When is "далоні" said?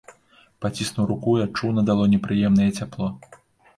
1.93-2.21